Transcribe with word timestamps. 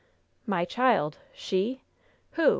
"My 0.47 0.65
child! 0.65 1.19
'She?' 1.31 1.83
Who?" 2.31 2.49